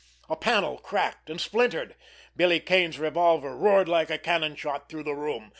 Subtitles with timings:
[0.27, 1.93] A panel cracked and splintered.
[2.35, 5.49] Billy Kane's revolver roared like a cannon shot through the room.